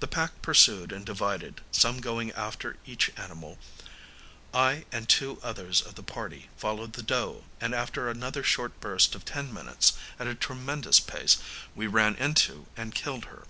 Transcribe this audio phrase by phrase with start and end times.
[0.00, 3.60] The pack pursued and divided, some going after each animal.
[4.52, 9.14] I, and two others of the party, followed the doe, and after another short burst
[9.14, 11.36] of ten minutes, at a tremendous pace,
[11.76, 13.44] we ran into and killed her.